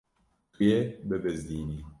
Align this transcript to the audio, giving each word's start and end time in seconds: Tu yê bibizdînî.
Tu 0.53 0.59
yê 0.69 0.79
bibizdînî. 1.07 1.77